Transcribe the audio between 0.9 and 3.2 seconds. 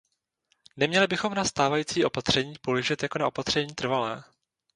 bychom na stávající opatření pohlížet jako